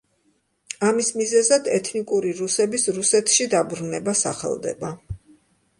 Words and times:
ამის 0.87 1.11
მიზეზად 1.17 1.69
ეთნიკური 1.75 2.33
რუსების 2.41 2.89
რუსეთში 2.99 3.49
დაბრუნება 3.55 4.21
სახელდება. 4.27 4.95